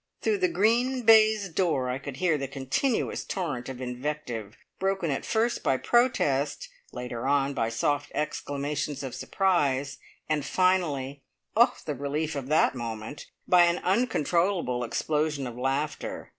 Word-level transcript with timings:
Through 0.23 0.39
the 0.39 0.47
green 0.47 1.03
baize 1.03 1.47
door 1.47 1.87
I 1.87 1.99
could 1.99 2.17
hear 2.17 2.35
the 2.35 2.47
continuous 2.47 3.23
torrent 3.23 3.69
of 3.69 3.79
invective, 3.79 4.57
broken 4.79 5.11
at 5.11 5.23
first 5.27 5.61
by 5.61 5.77
protest, 5.77 6.69
later 6.91 7.27
on 7.27 7.53
by 7.53 7.69
soft 7.69 8.11
exclamations 8.15 9.03
of 9.03 9.13
surprise, 9.13 9.99
and 10.27 10.43
finally 10.43 11.21
oh, 11.55 11.75
the 11.85 11.93
relief 11.93 12.35
of 12.35 12.47
that 12.47 12.73
moment! 12.73 13.27
by 13.47 13.65
an 13.65 13.77
uncontrollable 13.83 14.83
explosion 14.83 15.45
of 15.45 15.55
laughter. 15.55 16.29